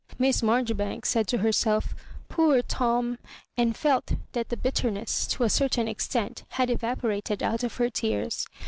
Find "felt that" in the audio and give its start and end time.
3.77-4.49